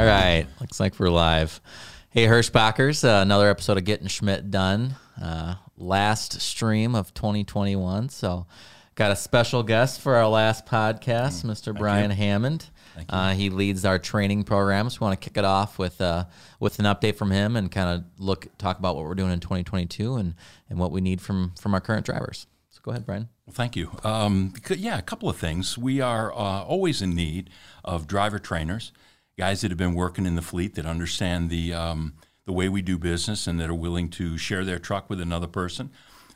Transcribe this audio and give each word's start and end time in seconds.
All 0.00 0.06
right. 0.06 0.46
Looks 0.62 0.80
like 0.80 0.98
we're 0.98 1.10
live. 1.10 1.60
Hey, 2.08 2.24
Hirschbachers, 2.24 3.04
uh, 3.06 3.20
another 3.20 3.50
episode 3.50 3.76
of 3.76 3.84
Getting 3.84 4.06
Schmidt 4.06 4.50
Done. 4.50 4.96
Uh, 5.22 5.56
last 5.76 6.40
stream 6.40 6.94
of 6.94 7.12
2021. 7.12 8.08
So, 8.08 8.46
got 8.94 9.10
a 9.10 9.16
special 9.16 9.62
guest 9.62 10.00
for 10.00 10.16
our 10.16 10.26
last 10.26 10.64
podcast, 10.64 11.44
Mr. 11.44 11.76
Brian 11.76 12.10
Hammond. 12.10 12.70
Uh, 13.10 13.34
he 13.34 13.50
leads 13.50 13.84
our 13.84 13.98
training 13.98 14.44
programs. 14.44 14.98
We 14.98 15.04
want 15.04 15.20
to 15.20 15.22
kick 15.28 15.36
it 15.36 15.44
off 15.44 15.78
with 15.78 16.00
uh, 16.00 16.24
with 16.58 16.78
an 16.78 16.86
update 16.86 17.16
from 17.16 17.30
him 17.30 17.54
and 17.54 17.70
kind 17.70 17.90
of 17.90 18.04
look 18.18 18.48
talk 18.56 18.78
about 18.78 18.96
what 18.96 19.04
we're 19.04 19.14
doing 19.14 19.32
in 19.32 19.40
2022 19.40 20.16
and 20.16 20.34
and 20.70 20.78
what 20.78 20.92
we 20.92 21.02
need 21.02 21.20
from 21.20 21.52
from 21.60 21.74
our 21.74 21.80
current 21.82 22.06
drivers. 22.06 22.46
So 22.70 22.80
go 22.82 22.92
ahead, 22.92 23.04
Brian. 23.04 23.28
Well, 23.44 23.52
thank 23.52 23.76
you. 23.76 23.90
Um, 24.02 24.54
yeah, 24.70 24.96
a 24.96 25.02
couple 25.02 25.28
of 25.28 25.36
things. 25.36 25.76
We 25.76 26.00
are 26.00 26.32
uh, 26.32 26.62
always 26.62 27.02
in 27.02 27.14
need 27.14 27.50
of 27.84 28.06
driver 28.06 28.38
trainers, 28.38 28.92
guys 29.40 29.62
that 29.62 29.70
have 29.70 29.78
been 29.78 29.94
working 29.94 30.26
in 30.26 30.34
the 30.34 30.42
fleet 30.42 30.74
that 30.74 30.84
understand 30.84 31.48
the 31.48 31.72
um, 31.72 32.12
the 32.44 32.52
way 32.52 32.68
we 32.68 32.82
do 32.82 32.98
business 32.98 33.46
and 33.46 33.58
that 33.58 33.70
are 33.70 33.74
willing 33.74 34.10
to 34.10 34.36
share 34.36 34.66
their 34.66 34.78
truck 34.78 35.08
with 35.08 35.18
another 35.18 35.46
person. 35.46 35.88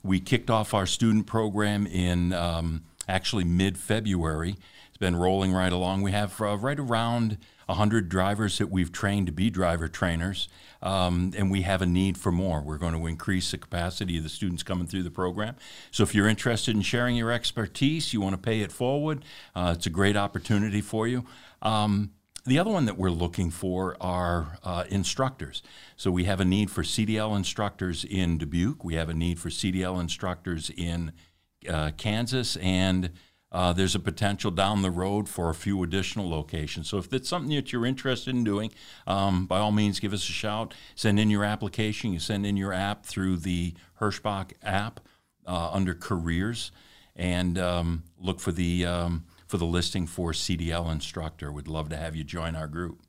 We 0.03 0.21
kicked 0.21 0.49
off 0.49 0.73
our 0.73 0.87
student 0.87 1.27
program 1.27 1.87
in 1.87 2.33
um, 2.33 2.85
actually 3.07 3.45
mid 3.45 3.77
February. 3.77 4.57
It's 4.89 4.97
been 4.97 5.17
rolling 5.17 5.53
right 5.53 5.71
along. 5.71 6.01
We 6.01 6.13
have 6.13 6.41
uh, 6.41 6.57
right 6.57 6.79
around 6.79 7.37
100 7.67 8.09
drivers 8.09 8.57
that 8.57 8.71
we've 8.71 8.91
trained 8.91 9.27
to 9.27 9.33
be 9.33 9.51
driver 9.51 9.87
trainers, 9.87 10.49
um, 10.81 11.35
and 11.37 11.51
we 11.51 11.61
have 11.61 11.83
a 11.83 11.87
need 11.87 12.17
for 12.17 12.33
more. 12.33 12.63
We're 12.63 12.79
going 12.79 12.95
to 12.95 13.07
increase 13.07 13.51
the 13.51 13.59
capacity 13.59 14.17
of 14.17 14.23
the 14.23 14.31
students 14.31 14.63
coming 14.63 14.87
through 14.87 15.03
the 15.03 15.11
program. 15.11 15.57
So 15.91 16.05
if 16.05 16.15
you're 16.15 16.29
interested 16.29 16.75
in 16.75 16.81
sharing 16.81 17.17
your 17.17 17.31
expertise, 17.31 18.15
you 18.15 18.23
want 18.23 18.33
to 18.33 18.41
pay 18.41 18.63
it 18.63 18.73
forward, 18.73 19.27
uh, 19.55 19.75
it's 19.77 19.85
a 19.85 19.91
great 19.91 20.17
opportunity 20.17 20.81
for 20.81 21.07
you. 21.07 21.27
Um, 21.61 22.11
the 22.47 22.59
other 22.59 22.71
one 22.71 22.85
that 22.85 22.99
we're 22.99 23.11
looking 23.11 23.51
for 23.51 23.97
are 24.01 24.59
uh, 24.63 24.85
instructors. 24.89 25.63
So 25.97 26.11
we 26.11 26.25
have 26.25 26.41
a 26.41 26.45
need 26.45 26.71
for 26.71 26.83
CDL 26.83 27.37
instructors 27.37 28.05
in 28.05 28.39
Dubuque. 28.39 28.85
We 28.85 28.95
have 28.95 29.09
a 29.09 29.15
need 29.15 29.39
for 29.39 29.49
CDL 29.49 30.01
instructors 30.01 30.71
in 30.71 31.13
uh, 31.69 31.93
Kansas, 31.97 32.57
and 32.57 33.11
uh, 33.51 33.73
there's 33.73 33.95
a 33.95 34.01
potential 34.01 34.51
down 34.51 34.83
the 34.83 34.91
road 34.91 35.29
for 35.29 35.49
a 35.49 35.55
few 35.55 35.83
additional 35.83 36.29
locations. 36.29 36.89
So 36.89 36.99
if 36.99 37.09
that's 37.09 37.29
something 37.29 37.55
that 37.55 37.73
you're 37.73 37.87
interested 37.87 38.35
in 38.35 38.45
doing, 38.45 38.73
um, 39.07 39.47
by 39.47 39.61
all 39.61 39.73
means, 39.73 40.01
give 40.01 40.13
us 40.13 40.29
a 40.29 40.33
shout. 40.33 40.75
Send 40.95 41.19
in 41.19 41.31
your 41.31 41.45
application. 41.45 42.13
You 42.13 42.19
send 42.19 42.45
in 42.45 42.57
your 42.57 42.73
app 42.73 43.07
through 43.07 43.39
the 43.39 43.73
Hirschbach 44.01 44.53
app 44.63 45.01
uh, 45.47 45.71
under 45.73 45.95
careers, 45.95 46.73
and 47.17 47.57
um, 47.57 48.03
look 48.19 48.41
for 48.41 48.53
the 48.53 48.85
um, 48.85 49.25
for 49.55 49.59
the 49.59 49.65
listing 49.65 50.05
for 50.05 50.33
CDL 50.33 50.91
instructor. 50.91 51.53
We'd 51.53 51.69
love 51.69 51.89
to 51.91 51.97
have 51.97 52.17
you 52.17 52.25
join 52.25 52.57
our 52.57 52.67
group. 52.67 53.01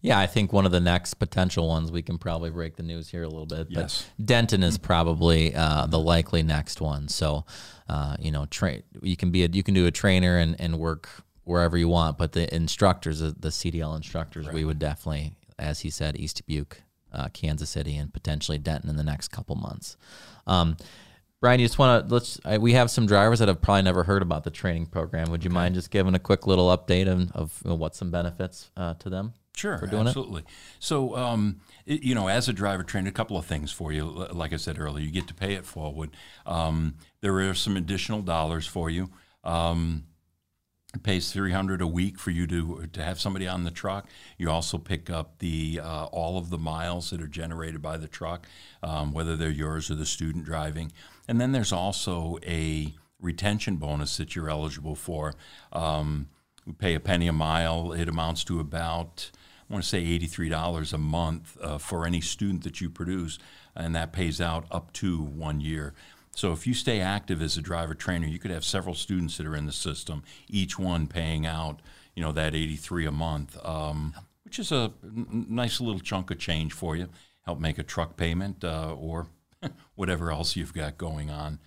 Yeah, 0.00 0.18
I 0.18 0.26
think 0.26 0.52
one 0.52 0.66
of 0.66 0.72
the 0.72 0.80
next 0.80 1.14
potential 1.14 1.68
ones 1.68 1.92
we 1.92 2.02
can 2.02 2.18
probably 2.18 2.50
break 2.50 2.74
the 2.74 2.82
news 2.82 3.10
here 3.10 3.22
a 3.22 3.28
little 3.28 3.46
bit. 3.46 3.68
Yes. 3.70 4.04
But 4.18 4.26
Denton 4.26 4.64
is 4.64 4.76
probably 4.76 5.54
uh, 5.54 5.86
the 5.86 6.00
likely 6.00 6.42
next 6.42 6.80
one. 6.80 7.06
So, 7.06 7.44
uh, 7.88 8.16
you 8.18 8.32
know, 8.32 8.46
train 8.46 8.82
you 9.02 9.16
can 9.16 9.30
be 9.30 9.44
a, 9.44 9.48
you 9.48 9.62
can 9.62 9.72
do 9.72 9.86
a 9.86 9.92
trainer 9.92 10.36
and, 10.36 10.60
and 10.60 10.80
work 10.80 11.08
wherever 11.44 11.78
you 11.78 11.86
want, 11.86 12.18
but 12.18 12.32
the 12.32 12.52
instructors, 12.52 13.20
the 13.20 13.32
CDL 13.50 13.94
instructors, 13.94 14.48
we 14.48 14.64
would 14.64 14.80
definitely, 14.80 15.36
as 15.60 15.78
he 15.78 15.90
said, 15.90 16.18
East 16.18 16.38
Dubuque, 16.38 16.82
uh, 17.12 17.28
Kansas 17.28 17.70
City, 17.70 17.96
and 17.96 18.12
potentially 18.12 18.58
Denton 18.58 18.90
in 18.90 18.96
the 18.96 19.04
next 19.04 19.28
couple 19.28 19.54
months. 19.54 19.96
Um, 20.44 20.76
Brian, 21.44 21.60
you 21.60 21.66
just 21.66 21.78
want 21.78 22.08
to 22.08 22.14
let's. 22.14 22.40
I, 22.42 22.56
we 22.56 22.72
have 22.72 22.90
some 22.90 23.04
drivers 23.04 23.40
that 23.40 23.48
have 23.48 23.60
probably 23.60 23.82
never 23.82 24.02
heard 24.02 24.22
about 24.22 24.44
the 24.44 24.50
training 24.50 24.86
program. 24.86 25.30
Would 25.30 25.44
you 25.44 25.50
mind 25.50 25.74
just 25.74 25.90
giving 25.90 26.14
a 26.14 26.18
quick 26.18 26.46
little 26.46 26.74
update 26.74 27.06
of, 27.06 27.30
of 27.32 27.60
you 27.62 27.68
know, 27.68 27.74
what 27.74 27.94
some 27.94 28.10
benefits 28.10 28.70
uh, 28.78 28.94
to 28.94 29.10
them? 29.10 29.34
Sure, 29.54 29.76
doing 29.76 30.06
it? 30.06 30.08
absolutely. 30.08 30.44
So, 30.78 31.14
um, 31.14 31.60
it- 31.84 32.02
you 32.02 32.14
know, 32.14 32.28
as 32.28 32.48
a 32.48 32.54
driver 32.54 32.82
trainer, 32.82 33.10
a 33.10 33.12
couple 33.12 33.36
of 33.36 33.44
things 33.44 33.70
for 33.70 33.92
you. 33.92 34.06
Like 34.06 34.54
I 34.54 34.56
said 34.56 34.78
earlier, 34.78 35.04
you 35.04 35.10
get 35.10 35.28
to 35.28 35.34
pay 35.34 35.52
it 35.52 35.66
forward. 35.66 36.16
Um, 36.46 36.94
there 37.20 37.36
are 37.36 37.52
some 37.52 37.76
additional 37.76 38.22
dollars 38.22 38.66
for 38.66 38.88
you. 38.88 39.10
Um, 39.44 40.04
it 40.94 41.02
pays 41.02 41.30
three 41.30 41.52
hundred 41.52 41.82
a 41.82 41.86
week 41.86 42.18
for 42.18 42.30
you 42.30 42.46
to 42.46 42.86
to 42.90 43.02
have 43.02 43.20
somebody 43.20 43.46
on 43.46 43.64
the 43.64 43.70
truck. 43.70 44.08
You 44.38 44.48
also 44.48 44.78
pick 44.78 45.10
up 45.10 45.40
the 45.40 45.80
uh, 45.82 46.04
all 46.06 46.38
of 46.38 46.48
the 46.48 46.56
miles 46.56 47.10
that 47.10 47.20
are 47.20 47.26
generated 47.26 47.82
by 47.82 47.98
the 47.98 48.08
truck, 48.08 48.46
um, 48.82 49.12
whether 49.12 49.36
they're 49.36 49.50
yours 49.50 49.90
or 49.90 49.94
the 49.94 50.06
student 50.06 50.46
driving. 50.46 50.90
And 51.28 51.40
then 51.40 51.52
there's 51.52 51.72
also 51.72 52.38
a 52.46 52.94
retention 53.20 53.76
bonus 53.76 54.16
that 54.18 54.36
you're 54.36 54.50
eligible 54.50 54.94
for. 54.94 55.34
Um, 55.72 56.28
we 56.66 56.72
pay 56.72 56.94
a 56.94 57.00
penny 57.00 57.26
a 57.26 57.32
mile. 57.32 57.92
It 57.92 58.08
amounts 58.08 58.44
to 58.44 58.60
about 58.60 59.30
I 59.68 59.72
want 59.72 59.82
to 59.82 59.88
say 59.88 60.04
eighty-three 60.04 60.50
dollars 60.50 60.92
a 60.92 60.98
month 60.98 61.56
uh, 61.60 61.78
for 61.78 62.06
any 62.06 62.20
student 62.20 62.64
that 62.64 62.80
you 62.80 62.90
produce, 62.90 63.38
and 63.74 63.94
that 63.94 64.12
pays 64.12 64.40
out 64.40 64.66
up 64.70 64.92
to 64.94 65.22
one 65.22 65.60
year. 65.60 65.94
So 66.36 66.52
if 66.52 66.66
you 66.66 66.74
stay 66.74 67.00
active 67.00 67.40
as 67.40 67.56
a 67.56 67.62
driver 67.62 67.94
trainer, 67.94 68.26
you 68.26 68.38
could 68.38 68.50
have 68.50 68.64
several 68.64 68.94
students 68.94 69.36
that 69.36 69.46
are 69.46 69.56
in 69.56 69.66
the 69.66 69.72
system, 69.72 70.24
each 70.48 70.78
one 70.78 71.06
paying 71.06 71.46
out, 71.46 71.80
you 72.14 72.22
know, 72.22 72.32
that 72.32 72.54
83 72.54 73.06
a 73.06 73.12
month, 73.12 73.56
um, 73.64 74.14
which 74.44 74.58
is 74.58 74.72
a 74.72 74.92
n- 75.04 75.46
nice 75.48 75.80
little 75.80 76.00
chunk 76.00 76.30
of 76.32 76.38
change 76.38 76.72
for 76.72 76.96
you. 76.96 77.08
Help 77.44 77.60
make 77.60 77.78
a 77.78 77.84
truck 77.84 78.16
payment 78.16 78.64
uh, 78.64 78.94
or 78.98 79.28
whatever 79.94 80.30
else 80.30 80.56
you've 80.56 80.74
got 80.74 80.98
going 80.98 81.30
on. 81.30 81.58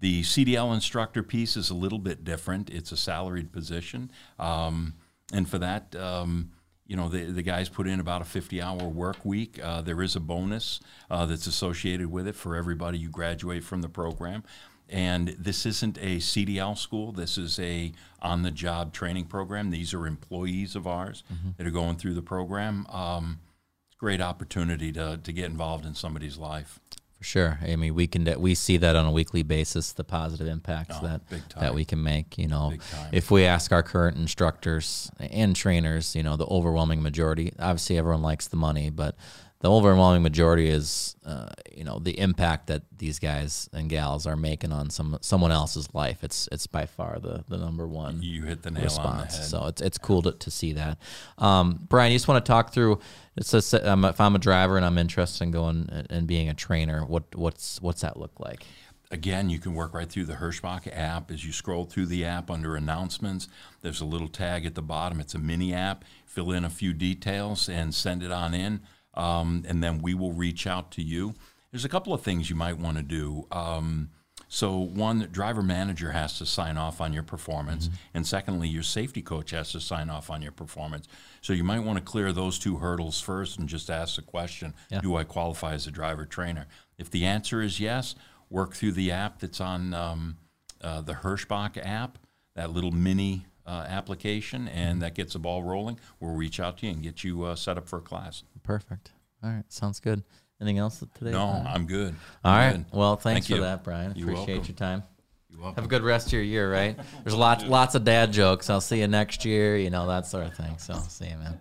The 0.00 0.22
CDL 0.22 0.74
instructor 0.74 1.22
piece 1.22 1.56
is 1.56 1.70
a 1.70 1.74
little 1.74 1.98
bit 1.98 2.24
different. 2.24 2.68
It's 2.70 2.92
a 2.92 2.96
salaried 2.96 3.52
position, 3.52 4.10
um, 4.38 4.94
and 5.32 5.48
for 5.48 5.58
that, 5.58 5.96
um, 5.96 6.50
you 6.86 6.96
know, 6.96 7.08
the, 7.08 7.24
the 7.24 7.42
guys 7.42 7.68
put 7.68 7.86
in 7.86 8.00
about 8.00 8.20
a 8.20 8.24
50-hour 8.24 8.88
work 8.88 9.24
week. 9.24 9.58
Uh, 9.62 9.80
there 9.80 10.02
is 10.02 10.16
a 10.16 10.20
bonus 10.20 10.80
uh, 11.10 11.24
that's 11.24 11.46
associated 11.46 12.10
with 12.10 12.26
it 12.26 12.34
for 12.34 12.56
everybody 12.56 12.98
you 12.98 13.08
graduate 13.08 13.64
from 13.64 13.80
the 13.80 13.88
program. 13.88 14.44
And 14.88 15.28
this 15.38 15.64
isn't 15.64 15.96
a 15.98 16.18
CDL 16.18 16.76
school. 16.76 17.10
This 17.10 17.38
is 17.38 17.58
a 17.58 17.92
on-the-job 18.20 18.92
training 18.92 19.24
program. 19.26 19.70
These 19.70 19.94
are 19.94 20.06
employees 20.06 20.76
of 20.76 20.86
ours 20.86 21.24
that 21.56 21.66
are 21.66 21.70
going 21.70 21.96
through 21.96 22.14
the 22.14 22.22
program. 22.22 22.86
Um, 22.90 23.40
it's 23.88 23.96
a 23.96 23.98
great 23.98 24.20
opportunity 24.20 24.92
to, 24.92 25.18
to 25.22 25.32
get 25.32 25.46
involved 25.46 25.86
in 25.86 25.94
somebody's 25.94 26.36
life. 26.36 26.80
For 27.18 27.24
sure. 27.24 27.58
I 27.62 27.76
mean, 27.76 27.94
we 27.94 28.06
can 28.06 28.38
we 28.40 28.54
see 28.54 28.76
that 28.78 28.96
on 28.96 29.06
a 29.06 29.10
weekly 29.10 29.42
basis, 29.42 29.92
the 29.92 30.04
positive 30.04 30.46
impacts 30.46 30.96
Oh, 31.00 31.06
that 31.06 31.20
that 31.60 31.74
we 31.74 31.84
can 31.84 32.02
make. 32.02 32.36
You 32.36 32.48
know, 32.48 32.74
if 33.12 33.30
we 33.30 33.44
ask 33.44 33.72
our 33.72 33.82
current 33.82 34.16
instructors 34.16 35.10
and 35.18 35.56
trainers, 35.56 36.14
you 36.14 36.22
know, 36.22 36.36
the 36.36 36.46
overwhelming 36.46 37.02
majority. 37.02 37.52
Obviously, 37.58 37.96
everyone 37.98 38.22
likes 38.22 38.48
the 38.48 38.56
money, 38.56 38.90
but 38.90 39.16
the 39.64 39.70
overwhelming 39.70 40.22
majority 40.22 40.68
is, 40.68 41.16
uh, 41.24 41.48
you 41.74 41.84
know, 41.84 41.98
the 41.98 42.18
impact 42.18 42.66
that 42.66 42.82
these 42.98 43.18
guys 43.18 43.66
and 43.72 43.88
gals 43.88 44.26
are 44.26 44.36
making 44.36 44.72
on 44.72 44.90
some 44.90 45.16
someone 45.22 45.50
else's 45.50 45.88
life. 45.94 46.22
It's 46.22 46.50
it's 46.52 46.66
by 46.66 46.84
far 46.84 47.18
the 47.18 47.44
the 47.48 47.56
number 47.56 47.88
one 47.88 48.20
You 48.22 48.42
hit 48.42 48.62
the 48.62 48.70
nail 48.70 48.82
on 48.82 48.82
the 48.82 49.22
response. 49.22 49.36
head. 49.38 49.46
So 49.46 49.66
it's 49.68 49.80
it's 49.80 49.96
cool 49.96 50.20
to, 50.20 50.32
to 50.32 50.50
see 50.50 50.74
that. 50.74 50.98
Um, 51.38 51.80
Brian, 51.88 52.12
you 52.12 52.16
just 52.18 52.28
want 52.28 52.44
to 52.44 52.46
talk 52.48 52.74
through. 52.74 52.98
It 53.36 53.46
says 53.46 53.72
if 53.72 54.20
I'm 54.20 54.34
a 54.36 54.38
driver 54.38 54.76
and 54.76 54.84
I'm 54.84 54.98
interested 54.98 55.42
in 55.44 55.50
going 55.50 55.88
and- 55.90 56.06
and 56.10 56.26
being 56.26 56.50
a 56.50 56.54
trainer, 56.54 57.02
what 57.06 57.34
what's 57.34 57.80
what's 57.80 58.02
that 58.02 58.18
look 58.18 58.38
like? 58.38 58.66
Again, 59.10 59.48
you 59.48 59.58
can 59.58 59.72
work 59.74 59.94
right 59.94 60.08
through 60.10 60.26
the 60.26 60.34
Hirschbach 60.34 60.88
app. 60.92 61.30
As 61.30 61.42
you 61.46 61.52
scroll 61.52 61.86
through 61.86 62.06
the 62.06 62.26
app 62.26 62.50
under 62.50 62.76
announcements, 62.76 63.48
there's 63.80 64.02
a 64.02 64.04
little 64.04 64.28
tag 64.28 64.66
at 64.66 64.74
the 64.74 64.82
bottom. 64.82 65.20
It's 65.20 65.34
a 65.34 65.38
mini 65.38 65.72
app. 65.72 66.04
Fill 66.26 66.52
in 66.52 66.64
a 66.66 66.70
few 66.70 66.92
details 66.92 67.66
and 67.68 67.94
send 67.94 68.22
it 68.22 68.30
on 68.32 68.52
in, 68.54 68.80
um, 69.14 69.64
and 69.66 69.82
then 69.82 70.00
we 70.02 70.14
will 70.14 70.32
reach 70.32 70.66
out 70.66 70.90
to 70.92 71.02
you. 71.02 71.34
There's 71.70 71.84
a 71.84 71.88
couple 71.88 72.12
of 72.12 72.22
things 72.22 72.50
you 72.50 72.56
might 72.56 72.78
want 72.78 72.96
to 72.98 73.02
do. 73.02 73.46
Um, 73.50 74.10
so, 74.48 74.78
one, 74.78 75.28
driver 75.32 75.62
manager 75.62 76.12
has 76.12 76.38
to 76.38 76.46
sign 76.46 76.76
off 76.76 77.00
on 77.00 77.12
your 77.12 77.24
performance, 77.24 77.90
and 78.12 78.24
secondly, 78.24 78.68
your 78.68 78.84
safety 78.84 79.22
coach 79.22 79.50
has 79.50 79.72
to 79.72 79.80
sign 79.80 80.10
off 80.10 80.30
on 80.30 80.42
your 80.42 80.52
performance. 80.52 81.08
So, 81.40 81.52
you 81.52 81.64
might 81.64 81.80
want 81.80 81.98
to 81.98 82.04
clear 82.04 82.30
those 82.30 82.58
two 82.58 82.76
hurdles 82.76 83.20
first 83.20 83.58
and 83.58 83.68
just 83.68 83.90
ask 83.90 84.16
the 84.16 84.22
question 84.22 84.74
Yeah. 84.90 85.00
Do 85.00 85.16
I 85.16 85.24
qualify 85.24 85.74
as 85.74 85.88
a 85.88 85.90
driver 85.90 86.24
trainer? 86.24 86.66
If 86.98 87.10
the 87.10 87.24
answer 87.24 87.62
is 87.62 87.80
yes, 87.80 88.14
work 88.48 88.74
through 88.74 88.92
the 88.92 89.10
app 89.10 89.40
that's 89.40 89.60
on 89.60 89.92
um, 89.92 90.36
uh, 90.80 91.00
the 91.00 91.14
Hirschbach 91.14 91.76
app, 91.84 92.18
that 92.54 92.70
little 92.70 92.92
mini 92.92 93.46
uh, 93.66 93.84
application, 93.88 94.68
and 94.68 95.02
that 95.02 95.14
gets 95.14 95.32
the 95.32 95.38
ball 95.38 95.62
rolling. 95.62 95.98
We'll 96.20 96.34
reach 96.34 96.60
out 96.60 96.78
to 96.78 96.86
you 96.86 96.92
and 96.92 97.02
get 97.02 97.24
you 97.24 97.44
uh, 97.44 97.56
set 97.56 97.78
up 97.78 97.88
for 97.88 97.98
a 97.98 98.02
class. 98.02 98.42
Perfect. 98.64 99.12
All 99.42 99.50
right, 99.50 99.64
sounds 99.72 100.00
good. 100.00 100.24
Anything 100.60 100.78
else 100.78 101.04
today? 101.14 101.30
No, 101.32 101.46
Brian? 101.46 101.66
I'm 101.66 101.86
good. 101.86 102.14
All 102.44 102.52
I'm 102.52 102.58
right. 102.72 102.76
good. 102.90 102.96
Well, 102.98 103.16
thanks 103.16 103.46
Thank 103.46 103.46
for 103.46 103.54
you. 103.56 103.60
that, 103.62 103.84
Brian. 103.84 104.12
You're 104.16 104.30
Appreciate 104.30 104.54
welcome. 104.56 104.68
your 104.68 104.76
time. 104.76 105.02
You're 105.50 105.60
welcome. 105.60 105.74
Have 105.76 105.84
a 105.84 105.88
good 105.88 106.02
rest 106.02 106.28
of 106.28 106.32
your 106.32 106.42
year, 106.42 106.72
right? 106.72 106.98
There's 107.24 107.34
lots 107.36 107.64
lots 107.64 107.94
of 107.94 108.04
dad 108.04 108.32
jokes. 108.32 108.70
I'll 108.70 108.80
see 108.80 109.00
you 109.00 109.06
next 109.08 109.44
year, 109.44 109.76
you 109.76 109.90
know, 109.90 110.06
that 110.08 110.26
sort 110.26 110.46
of 110.46 110.54
thing. 110.56 110.78
So 110.78 110.94
see 111.08 111.26
you, 111.28 111.36
man. 111.36 111.58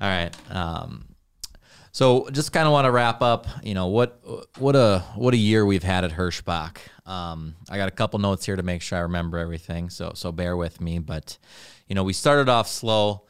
All 0.00 0.08
right. 0.08 0.32
Um, 0.54 1.06
so 1.92 2.28
just 2.30 2.52
kind 2.52 2.66
of 2.66 2.72
want 2.72 2.84
to 2.84 2.90
wrap 2.90 3.22
up, 3.22 3.46
you 3.62 3.72
know, 3.72 3.86
what 3.86 4.20
what 4.58 4.76
a 4.76 4.98
what 5.14 5.32
a 5.32 5.38
year 5.38 5.64
we've 5.64 5.82
had 5.82 6.04
at 6.04 6.12
Hirschbach. 6.12 6.76
Um, 7.06 7.54
I 7.70 7.78
got 7.78 7.88
a 7.88 7.92
couple 7.92 8.18
notes 8.18 8.44
here 8.44 8.56
to 8.56 8.62
make 8.62 8.82
sure 8.82 8.98
I 8.98 9.02
remember 9.02 9.38
everything. 9.38 9.88
So 9.88 10.12
so 10.14 10.30
bear 10.32 10.56
with 10.56 10.80
me, 10.80 10.98
but 10.98 11.38
you 11.88 11.94
know, 11.94 12.04
we 12.04 12.12
started 12.12 12.48
off 12.50 12.68
slow. 12.68 13.22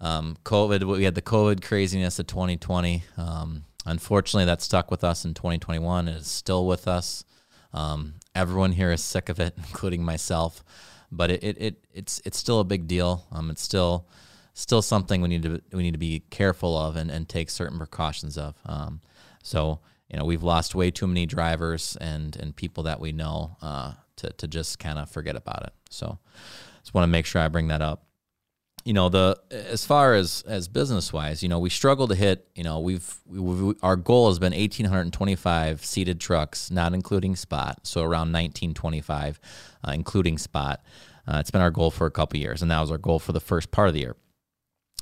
Um, 0.00 0.36
COVID, 0.44 0.84
we 0.84 1.04
had 1.04 1.14
the 1.14 1.22
COVID 1.22 1.62
craziness 1.62 2.18
of 2.18 2.26
2020. 2.26 3.04
Um, 3.16 3.64
unfortunately, 3.86 4.46
that 4.46 4.62
stuck 4.62 4.90
with 4.90 5.04
us 5.04 5.24
in 5.24 5.34
2021. 5.34 6.08
It 6.08 6.16
is 6.16 6.26
still 6.26 6.66
with 6.66 6.88
us. 6.88 7.24
Um, 7.72 8.14
everyone 8.34 8.72
here 8.72 8.92
is 8.92 9.02
sick 9.02 9.28
of 9.28 9.40
it, 9.40 9.54
including 9.56 10.04
myself. 10.04 10.64
But 11.10 11.30
it, 11.30 11.44
it, 11.44 11.56
it 11.60 11.84
it's 11.92 12.20
it's 12.24 12.38
still 12.38 12.60
a 12.60 12.64
big 12.64 12.86
deal. 12.86 13.26
Um, 13.30 13.50
it's 13.50 13.62
still 13.62 14.06
still 14.52 14.82
something 14.82 15.20
we 15.20 15.28
need 15.28 15.42
to 15.42 15.60
we 15.72 15.82
need 15.82 15.92
to 15.92 15.98
be 15.98 16.24
careful 16.30 16.76
of 16.76 16.96
and, 16.96 17.10
and 17.10 17.28
take 17.28 17.50
certain 17.50 17.78
precautions 17.78 18.36
of. 18.36 18.56
Um, 18.66 19.00
so 19.42 19.80
you 20.08 20.18
know 20.18 20.24
we've 20.24 20.42
lost 20.42 20.74
way 20.74 20.90
too 20.90 21.06
many 21.06 21.24
drivers 21.24 21.96
and 22.00 22.34
and 22.36 22.56
people 22.56 22.82
that 22.84 22.98
we 22.98 23.12
know 23.12 23.56
uh, 23.62 23.92
to 24.16 24.30
to 24.30 24.48
just 24.48 24.80
kind 24.80 24.98
of 24.98 25.08
forget 25.08 25.36
about 25.36 25.62
it. 25.62 25.72
So 25.88 26.18
just 26.80 26.94
want 26.94 27.04
to 27.04 27.10
make 27.10 27.26
sure 27.26 27.40
I 27.40 27.48
bring 27.48 27.68
that 27.68 27.80
up 27.80 28.04
you 28.84 28.92
know 28.92 29.08
the 29.08 29.38
as 29.50 29.84
far 29.84 30.14
as 30.14 30.44
as 30.46 30.68
business 30.68 31.12
wise 31.12 31.42
you 31.42 31.48
know 31.48 31.58
we 31.58 31.70
struggle 31.70 32.06
to 32.06 32.14
hit 32.14 32.46
you 32.54 32.62
know 32.62 32.80
we've, 32.80 33.16
we, 33.26 33.74
our 33.82 33.96
goal 33.96 34.28
has 34.28 34.38
been 34.38 34.52
1825 34.52 35.84
seated 35.84 36.20
trucks 36.20 36.70
not 36.70 36.92
including 36.92 37.34
spot 37.34 37.80
so 37.82 38.02
around 38.02 38.32
1925 38.32 39.40
uh, 39.86 39.92
including 39.92 40.38
spot. 40.38 40.82
Uh, 41.26 41.38
it's 41.38 41.50
been 41.50 41.62
our 41.62 41.70
goal 41.70 41.90
for 41.90 42.06
a 42.06 42.10
couple 42.10 42.38
years 42.38 42.62
and 42.62 42.70
that 42.70 42.80
was 42.80 42.90
our 42.90 42.98
goal 42.98 43.18
for 43.18 43.32
the 43.32 43.40
first 43.40 43.70
part 43.70 43.88
of 43.88 43.94
the 43.94 44.00
year. 44.00 44.16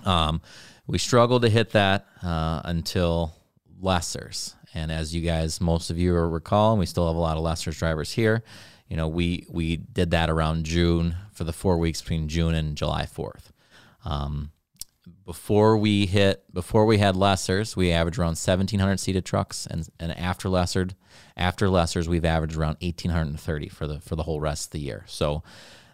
Um, 0.05 0.40
we 0.87 0.99
struggled 0.99 1.43
to 1.43 1.49
hit 1.49 1.70
that 1.70 2.06
uh, 2.23 2.61
until 2.64 3.35
Lessors. 3.81 4.55
And 4.75 4.93
as 4.93 5.14
you 5.14 5.20
guys 5.20 5.61
most 5.61 5.90
of 5.90 5.99
you 5.99 6.14
recall 6.14 6.73
and 6.73 6.81
we 6.81 6.87
still 6.87 7.08
have 7.08 7.17
a 7.17 7.20
lot 7.20 7.37
of 7.37 7.43
Lessors 7.43 7.76
drivers 7.76 8.12
here 8.12 8.44
you 8.88 8.96
know 8.96 9.08
we 9.08 9.46
we 9.49 9.76
did 9.76 10.11
that 10.11 10.28
around 10.28 10.64
june 10.67 11.17
for 11.32 11.44
the 11.44 11.52
four 11.52 11.78
weeks 11.78 12.02
between 12.02 12.28
june 12.28 12.55
and 12.55 12.76
july 12.76 13.05
4th 13.05 13.50
um, 14.04 14.50
before 15.25 15.76
we 15.76 16.06
hit, 16.06 16.44
before 16.52 16.87
we 16.87 16.99
had 16.99 17.16
Lessors, 17.16 17.76
we 17.76 17.90
averaged 17.90 18.19
around 18.19 18.38
1,700 18.38 19.00
seated 19.00 19.25
trucks, 19.25 19.66
and, 19.66 19.88
and 19.99 20.16
after 20.16 20.49
lessered, 20.49 20.94
after 21.37 21.66
Lessors, 21.66 22.08
we've 22.08 22.25
averaged 22.25 22.56
around 22.56 22.76
1,830 22.81 23.69
for 23.69 23.87
the 23.87 24.00
for 24.00 24.16
the 24.16 24.22
whole 24.22 24.40
rest 24.40 24.66
of 24.66 24.70
the 24.72 24.81
year. 24.81 25.04
So 25.06 25.43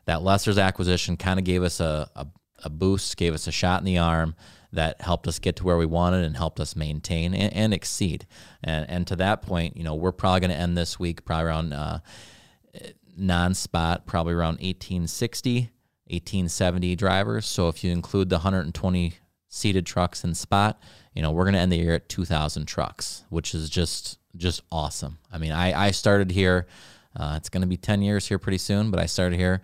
that 0.05 0.21
Lessors 0.21 0.59
acquisition 0.59 1.17
kind 1.17 1.39
of 1.39 1.45
gave 1.45 1.63
us 1.63 1.81
a, 1.81 2.11
a, 2.17 2.27
a 2.65 2.71
boost, 2.71 3.17
gave 3.17 3.35
us 3.35 3.47
a 3.47 3.53
shot 3.53 3.81
in 3.81 3.87
the 3.87 3.99
arm 3.99 4.35
that 4.73 5.01
helped 5.01 5.27
us 5.27 5.39
get 5.39 5.57
to 5.57 5.65
where 5.65 5.79
we 5.79 5.87
wanted 5.87 6.25
and 6.25 6.37
helped 6.37 6.61
us 6.61 6.77
maintain 6.77 7.35
and, 7.35 7.53
and 7.55 7.75
exceed. 7.75 8.27
And 8.63 8.89
and 8.89 9.07
to 9.07 9.17
that 9.17 9.43
point, 9.43 9.77
you 9.77 9.85
know, 9.85 9.95
we're 9.95 10.13
probably 10.13 10.41
going 10.41 10.51
to 10.51 10.57
end 10.57 10.77
this 10.77 10.99
week 10.99 11.25
probably 11.25 11.47
around 11.47 11.73
uh, 11.73 12.01
non-spot, 13.17 14.07
probably 14.07 14.35
around 14.35 14.61
1860. 14.61 15.71
1870 16.11 16.97
drivers. 16.97 17.47
So 17.47 17.69
if 17.69 17.85
you 17.85 17.93
include 17.93 18.29
the 18.31 18.37
120 18.37 19.15
seated 19.49 19.87
trucks 19.87 20.25
in 20.25 20.35
spot, 20.35 20.81
you 21.15 21.23
know, 21.23 21.31
we're 21.31 21.45
going 21.45 21.55
to 21.55 21.61
end 21.61 21.73
the 21.73 21.77
year 21.77 21.95
at 21.95 22.09
2,000 22.09 22.67
trucks, 22.67 23.25
which 23.29 23.55
is 23.55 23.69
just 23.71 24.19
just 24.37 24.63
awesome. 24.71 25.19
I 25.33 25.39
mean, 25.39 25.53
I, 25.53 25.87
I 25.87 25.91
started 25.91 26.31
here. 26.31 26.67
Uh, 27.17 27.35
it's 27.37 27.49
going 27.49 27.63
to 27.63 27.67
be 27.67 27.77
10 27.77 28.03
years 28.03 28.29
here 28.29 28.39
pretty 28.39 28.59
soon, 28.59 28.91
but 28.91 29.01
I 29.01 29.07
started 29.07 29.37
here 29.37 29.61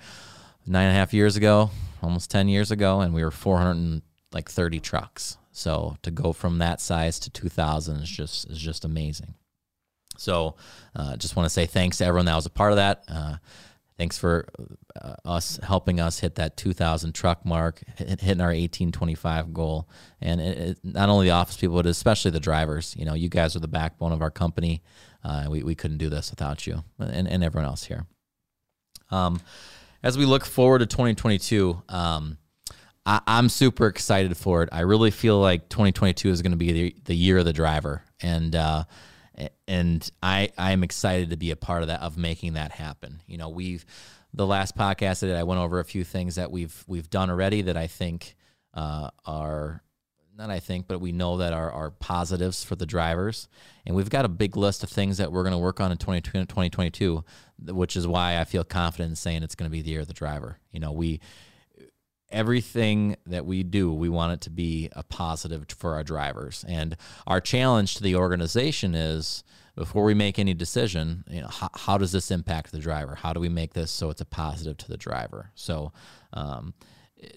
nine 0.67 0.87
and 0.87 0.97
a 0.97 0.99
half 0.99 1.15
years 1.15 1.37
ago, 1.37 1.71
almost 2.03 2.31
10 2.31 2.49
years 2.49 2.71
ago, 2.71 3.01
and 3.01 3.15
we 3.15 3.23
were 3.23 3.31
430 3.31 4.81
trucks. 4.81 5.37
So 5.53 5.97
to 6.03 6.11
go 6.11 6.33
from 6.33 6.59
that 6.59 6.81
size 6.81 7.21
to 7.21 7.31
2,000 7.31 7.97
is 7.99 8.09
just 8.09 8.51
is 8.51 8.59
just 8.59 8.85
amazing. 8.85 9.35
So, 10.17 10.57
uh, 10.95 11.17
just 11.17 11.37
want 11.37 11.47
to 11.47 11.51
say 11.51 11.67
thanks 11.67 11.99
to 11.99 12.05
everyone 12.05 12.27
that 12.27 12.37
was 12.37 12.47
a 12.47 12.51
part 12.51 12.73
of 12.73 12.77
that. 12.77 13.05
Uh, 13.09 13.37
Thanks 13.97 14.19
for 14.19 14.49
uh, 15.01 15.15
us 15.25 15.61
helping 15.63 16.01
us 16.01 16.19
hit 16.19 16.35
that 16.35 16.57
2,000 16.57 17.15
truck 17.15 17.45
mark, 17.45 17.81
hit, 17.97 18.21
hitting 18.21 18.41
our 18.41 18.49
1825 18.49 19.55
goal. 19.55 19.89
And 20.21 20.41
it, 20.41 20.59
it, 20.59 20.79
not 20.83 21.09
only 21.09 21.27
the 21.27 21.33
office 21.33 21.57
people, 21.57 21.77
but 21.77 21.87
especially 21.87 22.33
the 22.33 22.41
drivers. 22.41 22.95
You 22.99 23.05
know, 23.05 23.15
you 23.15 23.29
guys 23.29 23.55
are 23.55 23.61
the 23.61 23.69
backbone 23.69 24.11
of 24.11 24.21
our 24.21 24.33
company. 24.33 24.83
Uh, 25.23 25.47
we, 25.49 25.63
we 25.63 25.75
couldn't 25.77 25.99
do 25.99 26.09
this 26.09 26.31
without 26.31 26.67
you 26.67 26.83
and, 26.99 27.29
and 27.29 27.45
everyone 27.45 27.69
else 27.69 27.85
here. 27.85 28.07
Um, 29.11 29.41
as 30.03 30.19
we 30.19 30.25
look 30.25 30.45
forward 30.45 30.81
to 30.81 30.87
2022, 30.87 31.83
um, 31.89 32.39
I, 33.07 33.21
am 33.27 33.49
super 33.49 33.87
excited 33.87 34.37
for 34.37 34.65
it. 34.65 34.71
I 34.73 34.81
really 34.81 35.13
feel 35.13 35.39
like 35.39 35.69
2022 35.69 36.31
is 36.31 36.43
going 36.43 36.53
to 36.53 36.59
be 36.59 36.73
the, 36.73 36.97
the 37.05 37.15
year 37.15 37.39
of 37.39 37.45
the 37.45 37.53
driver. 37.53 38.03
And, 38.21 38.57
uh, 38.57 38.85
and 39.67 40.11
I 40.23 40.51
I 40.57 40.73
am 40.73 40.83
excited 40.83 41.31
to 41.31 41.37
be 41.37 41.51
a 41.51 41.57
part 41.57 41.83
of 41.83 41.89
that 41.89 42.01
of 42.01 42.17
making 42.17 42.55
that 42.55 42.73
happen. 42.73 43.23
You 43.27 43.39
know, 43.39 43.49
we've 43.49 43.85
the 44.33 44.47
last 44.47 44.77
podcast 44.77 45.21
that 45.21 45.37
I 45.37 45.45
went 45.45 45.61
over 45.61 45.79
a 45.79 45.85
few 45.85 46.05
things 46.05 46.35
that 46.37 46.51
we've 46.51 46.85
we've 46.87 47.11
done 47.11 47.31
already 47.31 47.63
that 47.63 47.77
I 47.77 47.87
think 47.87 48.37
uh, 48.75 49.11
are 49.25 49.83
not 50.37 50.51
I 50.51 50.61
think, 50.61 50.89
but 50.89 51.01
we 51.01 51.13
know 51.13 51.37
that 51.39 51.53
are, 51.53 51.71
are 51.71 51.91
positives 51.91 52.65
for 52.65 52.75
the 52.75 52.87
drivers. 52.87 53.49
And 53.87 53.95
we've 53.95 54.11
got 54.11 54.25
a 54.25 54.29
big 54.29 54.57
list 54.57 54.83
of 54.83 54.91
things 54.91 55.19
that 55.19 55.31
we're 55.31 55.45
going 55.45 55.53
to 55.53 55.59
work 55.59 55.81
on 55.81 55.93
in 55.93 55.99
2022, 55.99 57.25
which 57.69 57.97
is 57.97 58.07
why 58.07 58.41
I 58.41 58.45
feel 58.45 58.65
confident 58.65 59.11
in 59.11 59.17
saying 59.17 59.43
it's 59.43 59.55
going 59.55 59.71
to 59.71 59.73
be 59.73 59.83
the 59.83 59.91
year 59.91 60.01
of 60.01 60.09
the 60.09 60.13
driver. 60.13 60.59
You 60.73 60.81
know, 60.81 60.91
we 60.93 61.21
everything 62.35 63.17
that 63.27 63.47
we 63.47 63.63
do, 63.63 63.93
we 63.93 64.09
want 64.09 64.33
it 64.33 64.41
to 64.43 64.51
be 64.51 64.91
a 64.93 65.03
positive 65.03 65.67
for 65.79 65.95
our 65.95 66.05
drivers. 66.05 66.65
And 66.69 66.97
our 67.27 67.41
challenge 67.41 67.95
to 67.97 68.03
the 68.03 68.17
organization 68.17 68.95
is 68.95 69.45
before 69.77 70.05
we 70.05 70.15
make 70.15 70.39
any 70.39 70.53
decision, 70.53 71.25
you 71.29 71.41
know, 71.41 71.49
how, 71.49 71.71
how 71.75 71.99
does 71.99 72.13
this 72.13 72.31
impact 72.31 72.73
the 72.73 72.79
driver? 72.79 73.15
How 73.15 73.33
do 73.33 73.41
we 73.41 73.49
make 73.49 73.75
this 73.75 73.91
so 73.91 74.11
it's 74.11 74.21
a 74.21 74.27
positive 74.27 74.77
to 74.79 74.89
the 74.89 74.97
driver? 74.97 75.51
So, 75.55 75.93
um, 76.33 76.75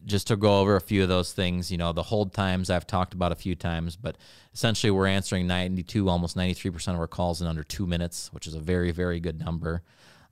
just 0.05 0.27
to 0.27 0.35
go 0.35 0.59
over 0.59 0.75
a 0.75 0.81
few 0.81 1.03
of 1.03 1.07
those 1.07 1.31
things, 1.31 1.71
you 1.71 1.77
know, 1.77 1.93
the 1.93 2.03
hold 2.03 2.33
times 2.33 2.69
I've 2.69 2.85
talked 2.85 3.13
about 3.13 3.31
a 3.31 3.35
few 3.35 3.55
times, 3.55 3.95
but 3.95 4.17
essentially 4.53 4.91
we're 4.91 5.07
answering 5.07 5.47
92, 5.47 6.09
almost 6.09 6.35
93% 6.35 6.89
of 6.89 6.99
our 6.99 7.07
calls 7.07 7.41
in 7.41 7.47
under 7.47 7.63
two 7.63 7.87
minutes, 7.87 8.33
which 8.33 8.47
is 8.47 8.53
a 8.53 8.59
very, 8.59 8.91
very 8.91 9.21
good 9.21 9.39
number. 9.39 9.83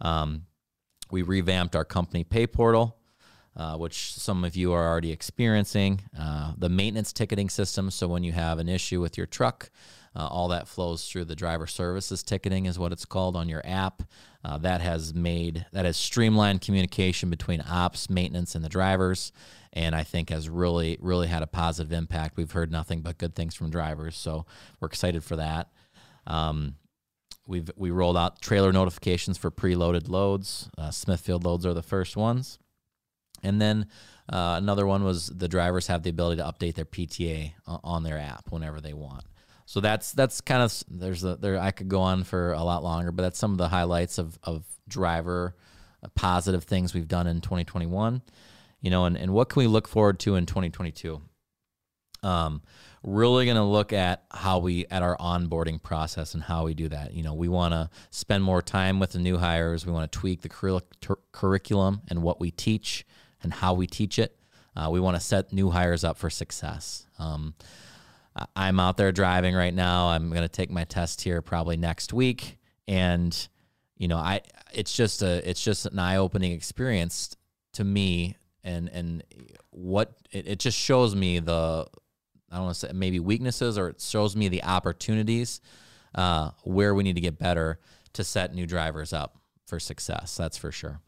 Um, 0.02 0.48
we 1.10 1.22
revamped 1.22 1.74
our 1.74 1.86
company 1.86 2.26
pay 2.26 2.48
portal 2.48 2.98
uh, 3.56 3.78
which 3.78 4.14
some 4.14 4.44
of 4.44 4.56
you 4.56 4.74
are 4.74 4.88
already 4.88 5.12
experiencing. 5.12 6.02
Uh, 6.18 6.54
the 6.58 6.70
maintenance 6.70 7.14
ticketing 7.14 7.50
system. 7.50 7.90
So 7.90 8.08
when 8.08 8.24
you 8.24 8.34
have 8.34 8.60
an 8.60 8.68
issue 8.68 9.02
with 9.02 9.18
your 9.18 9.28
truck, 9.28 9.70
uh, 10.16 10.28
all 10.28 10.48
that 10.48 10.68
flows 10.68 11.08
through 11.08 11.26
the 11.26 11.36
driver 11.36 11.68
services 11.68 12.24
ticketing, 12.24 12.66
is 12.66 12.80
what 12.80 12.92
it's 12.92 13.06
called 13.06 13.36
on 13.36 13.50
your 13.50 13.62
app. 13.66 14.04
Uh, 14.44 14.58
that 14.58 14.80
has 14.80 15.14
made 15.14 15.66
that 15.74 15.86
has 15.86 15.98
streamlined 15.98 16.62
communication 16.62 17.30
between 17.30 17.64
ops, 17.68 18.10
maintenance, 18.10 18.56
and 18.56 18.64
the 18.64 18.70
drivers, 18.70 19.32
and 19.74 19.96
I 19.96 20.04
think 20.04 20.30
has 20.30 20.48
really 20.48 20.98
really 21.02 21.28
had 21.28 21.42
a 21.42 21.48
positive 21.48 21.92
impact. 21.92 22.38
We've 22.38 22.52
heard 22.52 22.72
nothing 22.72 23.02
but 23.02 23.18
good 23.18 23.36
things 23.36 23.56
from 23.56 23.70
drivers, 23.70 24.16
so 24.16 24.46
we're 24.80 24.88
excited 24.88 25.24
for 25.24 25.36
that. 25.36 25.70
Um, 26.28 26.76
we've 27.46 27.70
we 27.76 27.92
rolled 27.92 28.18
out 28.18 28.42
trailer 28.42 28.72
notifications 28.72 29.38
for 29.38 29.52
preloaded 29.52 30.08
loads. 30.08 30.70
Uh, 30.78 30.92
Smithfield 30.92 31.44
loads 31.44 31.66
are 31.66 31.74
the 31.74 31.84
first 31.84 32.16
ones. 32.16 32.60
And 33.44 33.62
then 33.62 33.88
uh, 34.28 34.56
another 34.58 34.88
one 34.88 35.04
was 35.04 35.28
the 35.28 35.48
drivers 35.48 35.88
have 35.88 36.04
the 36.04 36.10
ability 36.10 36.42
to 36.42 36.48
update 36.48 36.76
their 36.76 36.86
PTA 36.86 37.54
on 37.66 38.04
their 38.04 38.18
app 38.18 38.52
whenever 38.52 38.82
they 38.82 38.94
want. 38.94 39.26
So 39.66 39.80
that's 39.80 40.12
that's 40.12 40.42
kind 40.42 40.62
of 40.62 40.84
there's 40.88 41.24
a 41.24 41.36
there 41.38 41.60
I 41.60 41.72
could 41.72 41.90
go 41.90 42.02
on 42.02 42.24
for 42.24 42.54
a 42.54 42.64
lot 42.64 42.84
longer, 42.84 43.12
but 43.12 43.24
that's 43.24 43.40
some 43.40 43.52
of 43.52 43.58
the 43.58 43.68
highlights 43.68 44.18
of 44.18 44.38
of 44.44 44.64
driver 44.88 45.56
uh, 46.04 46.08
positive 46.16 46.64
things 46.64 46.94
we've 46.94 47.08
done 47.08 47.28
in 47.28 47.42
2021. 47.42 48.22
You 48.82 48.92
know, 48.92 49.06
and, 49.06 49.18
and 49.18 49.34
what 49.34 49.50
can 49.50 49.62
we 49.62 49.68
look 49.68 49.88
forward 49.88 50.20
to 50.22 50.36
in 50.36 50.46
2022? 50.46 51.20
Um, 52.22 52.62
really 53.02 53.46
going 53.46 53.58
to 53.58 53.64
look 53.64 53.94
at 53.94 54.24
how 54.32 54.60
we 54.60 54.86
at 54.88 55.02
our 55.02 55.18
onboarding 55.18 55.82
process 55.82 56.34
and 56.34 56.44
how 56.44 56.66
we 56.66 56.74
do 56.74 56.90
that. 56.90 57.14
You 57.14 57.24
know, 57.24 57.34
we 57.34 57.48
want 57.48 57.74
to 57.74 57.90
spend 58.12 58.44
more 58.44 58.62
time 58.62 59.00
with 59.00 59.12
the 59.12 59.20
new 59.20 59.38
hires. 59.38 59.86
We 59.86 59.92
want 59.92 60.12
to 60.12 60.20
tweak 60.20 60.42
the 60.42 60.50
curric- 60.50 60.84
curriculum 61.32 62.02
and 62.08 62.22
what 62.22 62.40
we 62.40 62.52
teach 62.52 63.06
and 63.46 63.54
how 63.54 63.76
we 63.76 63.86
teach 63.86 64.18
it. 64.20 64.36
Uh, 64.76 64.90
we 64.92 65.00
want 65.00 65.16
to 65.16 65.22
set 65.22 65.54
new 65.54 65.70
hires 65.70 66.04
up 66.04 66.18
for 66.18 66.30
success. 66.30 67.06
Um, 67.18 67.54
I'm 68.56 68.80
out 68.80 68.98
there 68.98 69.14
driving 69.14 69.56
right 69.56 69.74
now. 69.74 70.10
I'm 70.10 70.30
going 70.30 70.42
to 70.42 70.50
take 70.50 70.70
my 70.70 70.84
test 70.84 71.22
here 71.22 71.42
probably 71.42 71.78
next 71.78 72.12
week, 72.12 72.58
and 72.88 73.48
you 73.96 74.10
know, 74.10 74.18
I 74.18 74.42
it's 74.74 74.94
just 74.94 75.22
a 75.22 75.48
it's 75.50 75.64
just 75.64 75.86
an 75.86 75.98
eye 75.98 76.18
opening 76.18 76.52
experience 76.52 77.38
to 77.74 77.86
me, 77.86 78.36
and 78.64 78.90
and 78.90 79.24
what 79.70 80.18
it, 80.32 80.48
it 80.48 80.60
just 80.60 80.78
shows 80.78 81.16
me 81.16 81.40
the 81.40 81.86
I 82.52 82.56
don't 82.56 82.66
want 82.66 82.76
to 82.76 82.88
say 82.88 82.94
maybe 82.94 83.22
weaknesses, 83.22 83.78
or 83.78 83.90
it 83.90 84.02
shows 84.02 84.36
me 84.36 84.50
the 84.50 84.64
opportunities 84.64 85.62
uh, 86.16 86.50
where 86.64 86.94
we 86.94 87.04
need 87.04 87.16
to 87.16 87.22
get 87.22 87.38
better 87.38 87.80
to 88.14 88.24
set 88.26 88.54
new 88.54 88.66
drivers 88.66 89.14
up 89.14 89.38
for 89.66 89.80
success. 89.80 90.36
That's 90.36 90.58
for 90.58 90.74
sure. 90.74 91.00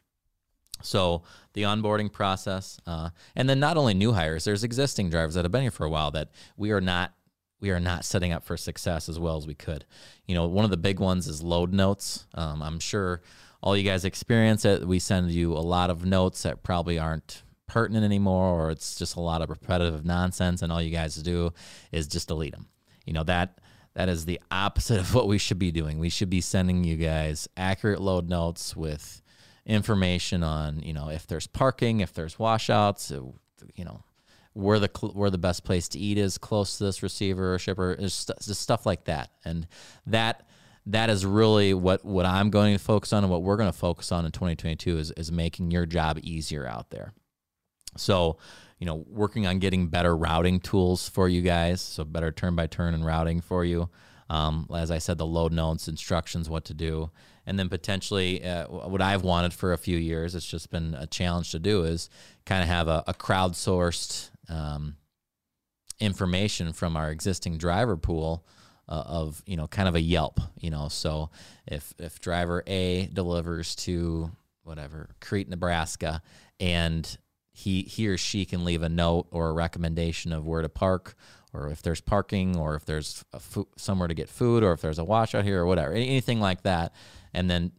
So 0.81 1.24
the 1.53 1.63
onboarding 1.63 2.12
process, 2.12 2.79
uh, 2.86 3.10
and 3.36 3.50
then 3.50 3.60
not 3.60 3.77
only 3.77 3.93
new 3.93 4.13
hires, 4.13 4.43
there's 4.43 4.63
existing 4.63 5.10
drivers 5.10 5.34
that 5.34 5.46
have 5.46 5.51
been 5.51 5.63
here 5.63 5.72
for 5.72 5.86
a 5.86 5.89
while 5.89 6.12
that 6.12 6.29
we 6.55 6.72
are 6.72 6.81
not 6.81 7.13
we 7.60 7.72
are 7.72 7.79
not 7.79 8.05
setting 8.05 8.31
up 8.31 8.43
for 8.43 8.55
success 8.55 9.10
as 9.10 9.19
well 9.19 9.36
as 9.36 9.48
we 9.48 9.55
could. 9.55 9.84
You 10.27 10.36
know, 10.36 10.46
one 10.46 10.63
of 10.63 10.69
the 10.69 10.77
big 10.77 11.00
ones 11.00 11.27
is 11.27 11.41
load 11.41 11.74
notes. 11.74 12.27
Um, 12.36 12.62
I'm 12.62 12.79
sure 12.79 13.22
all 13.63 13.75
you 13.75 13.84
guys 13.84 14.05
experience 14.05 14.63
it. 14.63 14.88
We 14.88 15.00
send 15.00 15.31
you 15.31 15.53
a 15.53 15.60
lot 15.60 15.89
of 15.89 16.05
notes 16.05 16.43
that 16.43 16.62
probably 16.62 17.00
aren't 17.00 17.41
pertinent 17.65 18.05
anymore 18.05 18.53
or 18.53 18.72
it's 18.72 18.96
just 18.96 19.15
a 19.15 19.19
lot 19.19 19.41
of 19.41 19.50
repetitive 19.50 20.05
nonsense 20.05 20.62
and 20.62 20.72
all 20.72 20.81
you 20.81 20.91
guys 20.91 21.15
do 21.15 21.51
is 21.91 22.07
just 22.07 22.27
delete 22.27 22.53
them. 22.53 22.67
You 23.05 23.13
know, 23.13 23.24
that 23.24 23.60
that 23.93 24.10
is 24.10 24.25
the 24.25 24.39
opposite 24.51 25.00
of 25.00 25.13
what 25.15 25.27
we 25.27 25.39
should 25.39 25.57
be 25.57 25.72
doing. 25.72 25.98
We 25.98 26.10
should 26.10 26.29
be 26.29 26.41
sending 26.41 26.84
you 26.84 26.96
guys 26.96 27.48
accurate 27.57 28.00
load 28.00 28.29
notes 28.29 28.75
with 28.75 29.22
information 29.67 30.43
on, 30.43 30.81
you 30.81 30.93
know, 30.93 31.09
if 31.09 31.27
there's 31.27 31.45
parking, 31.45 32.00
if 32.00 32.13
there's 32.13 32.39
washouts, 32.39 33.12
uh, 33.12 33.21
you 33.75 33.86
know, 33.86 34.01
where 34.53 34.79
the 34.79 34.89
where 35.13 35.29
the 35.29 35.38
best 35.38 35.63
place 35.63 35.88
to 35.89 36.00
eat 36.00 36.17
is 36.17 36.39
close 36.39 36.79
to 36.79 36.86
this 36.86 37.03
receiver 37.03 37.53
or 37.53 37.59
shipper, 37.59 37.95
just, 37.97 38.31
just 38.41 38.62
stuff 38.62 38.88
like 38.88 39.03
that. 39.03 39.29
And 39.45 39.67
that 40.07 40.47
that 40.88 41.09
is 41.09 41.25
really 41.25 41.74
what 41.74 42.03
what 42.03 42.25
I'm 42.25 42.50
going 42.50 42.74
to 42.74 42.83
focus 42.83 43.13
on 43.13 43.24
and 43.24 43.31
what 43.31 43.43
we're 43.43 43.57
going 43.57 43.71
to 43.71 43.77
focus 43.77 44.12
on 44.12 44.25
in 44.25 44.31
2022 44.31 44.97
is 44.97 45.12
is 45.12 45.31
making 45.31 45.69
your 45.69 45.86
job 45.86 46.17
easier 46.24 46.65
out 46.65 46.89
there. 46.89 47.13
So, 47.97 48.38
you 48.79 48.86
know, 48.86 49.05
working 49.07 49.45
on 49.45 49.59
getting 49.59 49.88
better 49.88 50.15
routing 50.15 50.59
tools 50.59 51.09
for 51.09 51.27
you 51.27 51.41
guys, 51.41 51.81
so 51.81 52.05
better 52.05 52.31
turn 52.31 52.55
by 52.55 52.67
turn 52.67 52.93
and 52.93 53.05
routing 53.05 53.41
for 53.41 53.65
you. 53.65 53.89
Um, 54.29 54.67
as 54.75 54.91
I 54.91 54.98
said, 54.98 55.17
the 55.17 55.25
load 55.25 55.53
notes, 55.53 55.88
instructions, 55.88 56.50
what 56.50 56.65
to 56.65 56.74
do, 56.74 57.12
and 57.46 57.57
then 57.57 57.69
potentially 57.69 58.43
uh, 58.43 58.67
what 58.67 59.01
I've 59.01 59.24
wanted 59.24 59.53
for 59.53 59.74
a 59.74 59.77
few 59.77 59.98
years. 59.98 60.36
It's 60.36 60.48
just 60.48 60.69
been 60.69 60.93
a 60.93 61.07
challenge 61.07 61.51
to 61.51 61.60
do 61.60 61.84
is 61.84 62.10
kind 62.46 62.62
of 62.62 62.67
have 62.67 62.88
a, 62.88 63.03
a 63.07 63.13
crowdsourced 63.13 64.29
um, 64.50 64.98
information 66.00 66.74
from 66.74 66.98
our 66.98 67.10
existing 67.10 67.57
driver 67.57 67.98
pool 67.98 68.46
uh, 68.89 69.03
of 69.05 69.41
you 69.46 69.57
know 69.57 69.67
kind 69.67 69.88
of 69.88 69.96
a 69.96 70.01
Yelp. 70.01 70.39
You 70.60 70.72
know, 70.72 70.88
so 70.89 71.29
if 71.65 71.93
if 71.98 72.19
driver 72.19 72.63
A 72.67 73.07
delivers 73.07 73.75
to 73.77 74.31
whatever 74.63 75.10
Crete, 75.22 75.50
Nebraska, 75.50 76.22
and 76.60 77.17
he 77.57 77.81
he 77.81 78.07
or 78.07 78.17
she 78.19 78.45
can 78.45 78.63
leave 78.63 78.83
a 78.83 78.89
note 78.89 79.25
or 79.31 79.49
a 79.49 79.51
recommendation 79.51 80.31
of 80.31 80.45
where 80.45 80.61
to 80.61 80.69
park 80.69 81.15
or 81.53 81.69
if 81.69 81.81
there's 81.81 81.99
parking 81.99 82.55
or 82.55 82.75
if 82.75 82.85
there's 82.85 83.25
fo- 83.39 83.67
somewhere 83.75 84.07
to 84.07 84.13
get 84.13 84.29
food 84.29 84.63
or 84.63 84.73
if 84.73 84.81
there's 84.81 84.99
a 84.99 85.03
washout 85.03 85.43
here 85.43 85.63
or 85.63 85.65
whatever 85.65 85.91
anything 85.91 86.39
like 86.39 86.61
that 86.61 86.93
and 87.33 87.49
then 87.49 87.71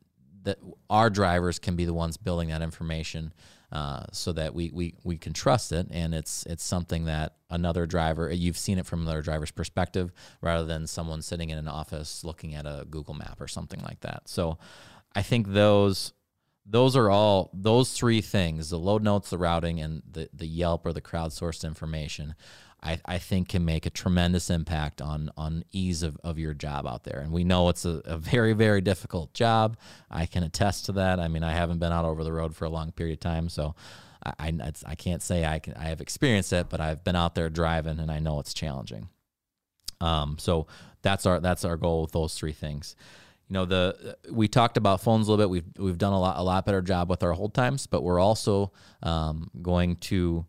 that 0.43 0.59
our 0.91 1.09
drivers 1.09 1.61
can 1.61 1.77
be 1.77 1.85
the 1.85 1.95
ones 1.95 2.17
building 2.17 2.49
that 2.49 2.61
information 2.61 3.33
uh, 3.71 4.03
so 4.11 4.33
that 4.33 4.53
we, 4.53 4.73
we 4.75 4.95
we 5.05 5.17
can 5.17 5.33
trust 5.33 5.71
it 5.71 5.87
and 5.93 6.13
it's 6.13 6.45
it's 6.47 6.65
something 6.65 7.05
that 7.05 7.37
another 7.49 7.87
driver 7.87 8.33
you've 8.33 8.59
seen 8.59 8.79
it 8.79 8.87
from 8.87 9.03
another 9.03 9.23
driver's 9.23 9.53
perspective 9.53 10.13
rather 10.41 10.65
than 10.65 10.89
someone 10.89 11.23
sitting 11.23 11.51
in 11.51 11.59
an 11.59 11.69
office 11.69 12.25
looking 12.25 12.57
at 12.57 12.67
a 12.67 12.85
Google 12.91 13.15
map 13.15 13.41
or 13.41 13.47
something 13.47 13.81
like 13.83 14.01
that. 14.01 14.23
So 14.29 14.59
I 15.15 15.23
think 15.23 15.53
those 15.53 16.15
those 16.71 16.97
are 16.97 17.11
all 17.11 17.51
those 17.53 17.93
three 17.93 18.21
things 18.21 18.71
the 18.71 18.79
load 18.79 19.03
notes 19.03 19.31
the 19.31 19.39
routing 19.39 19.81
and 19.81 20.03
the, 20.11 20.29
the 20.33 20.47
yelp 20.47 20.85
or 20.85 20.93
the 20.93 21.01
crowdsourced 21.01 21.65
information 21.65 22.35
I, 22.83 23.01
I 23.05 23.19
think 23.19 23.49
can 23.49 23.65
make 23.65 23.87
a 23.87 23.91
tremendous 23.91 24.51
impact 24.51 25.03
on 25.03 25.31
on 25.37 25.65
ease 25.73 26.03
of, 26.03 26.17
of 26.23 26.39
your 26.39 26.55
job 26.55 26.87
out 26.87 27.05
there. 27.05 27.19
And 27.19 27.33
we 27.33 27.43
know 27.43 27.69
it's 27.69 27.85
a, 27.85 28.01
a 28.05 28.17
very, 28.17 28.53
very 28.53 28.81
difficult 28.81 29.35
job. 29.35 29.77
I 30.11 30.27
can 30.27 30.45
attest 30.45 30.87
to 30.87 30.93
that. 30.93 31.19
I 31.19 31.27
mean, 31.27 31.43
I 31.43 31.53
haven't 31.53 31.79
been 31.79 31.93
out 31.93 32.05
over 32.05 32.23
the 32.23 32.33
road 32.33 32.55
for 32.55 32.67
a 32.67 32.71
long 32.71 32.93
period 32.93 33.15
of 33.15 33.21
time, 33.21 33.49
so 33.49 33.75
I, 34.25 34.33
I, 34.49 34.73
I 34.87 34.95
can't 34.95 35.23
say 35.23 35.45
I 35.45 35.59
can 35.59 35.75
I 35.75 35.85
have 35.85 36.01
experienced 36.01 36.53
it, 36.53 36.69
but 36.69 36.81
I've 36.81 37.03
been 37.05 37.17
out 37.17 37.35
there 37.35 37.49
driving 37.49 37.99
and 37.99 38.11
I 38.11 38.21
know 38.21 38.39
it's 38.41 38.55
challenging. 38.55 39.09
Um, 40.01 40.37
so 40.39 40.67
that's 41.03 41.27
our 41.27 41.41
that's 41.41 41.65
our 41.65 41.77
goal 41.77 42.03
with 42.03 42.13
those 42.13 42.35
three 42.35 42.53
things. 42.53 42.95
You 43.49 43.55
know, 43.55 43.65
the 43.65 44.17
we 44.31 44.47
talked 44.47 44.77
about 44.77 45.01
phones 45.01 45.27
a 45.27 45.31
little 45.31 45.43
bit. 45.43 45.51
We've 45.51 45.65
we've 45.79 45.99
done 45.99 46.13
a 46.13 46.21
lot 46.21 46.37
a 46.39 46.43
lot 46.43 46.67
better 46.67 46.83
job 46.83 47.09
with 47.09 47.23
our 47.23 47.33
hold 47.33 47.55
times, 47.55 47.87
but 47.87 48.03
we're 48.03 48.21
also 48.21 48.73
um, 49.03 49.51
going 49.63 49.97
to 49.97 50.45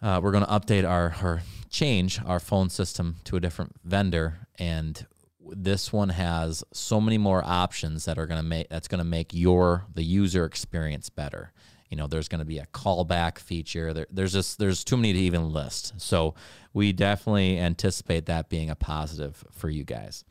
uh, 0.00 0.20
we're 0.22 0.32
going 0.32 0.44
to 0.44 0.50
update 0.50 0.88
our 0.88 1.14
or 1.22 1.42
change 1.68 2.20
our 2.24 2.40
phone 2.40 2.70
system 2.70 3.16
to 3.24 3.36
a 3.36 3.40
different 3.40 3.74
vendor. 3.84 4.46
And 4.58 5.06
this 5.50 5.92
one 5.92 6.08
has 6.08 6.64
so 6.72 6.98
many 6.98 7.18
more 7.18 7.42
options 7.44 8.06
that 8.06 8.18
are 8.18 8.26
going 8.26 8.40
to 8.40 8.46
make 8.46 8.70
that's 8.70 8.88
going 8.88 8.98
to 8.98 9.04
make 9.04 9.34
your 9.34 9.84
the 9.94 10.02
user 10.02 10.46
experience 10.46 11.10
better. 11.10 11.52
You 11.90 11.98
know 11.98 12.06
there's 12.06 12.28
going 12.28 12.40
to 12.40 12.46
be 12.46 12.58
a 12.58 12.66
callback 12.66 13.38
feature. 13.38 13.92
There, 13.92 14.06
there's 14.10 14.32
just 14.32 14.58
there's 14.58 14.82
too 14.82 14.96
many 14.96 15.12
to 15.12 15.18
even 15.18 15.52
list. 15.52 16.00
So 16.00 16.34
we 16.72 16.92
definitely 16.92 17.58
anticipate 17.58 18.24
that 18.26 18.48
being 18.48 18.70
a 18.70 18.76
positive 18.76 19.44
for 19.52 19.68
you 19.68 19.84
guys 19.84 20.24